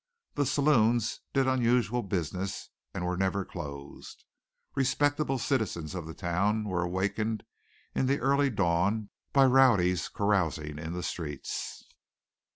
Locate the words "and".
2.91-3.05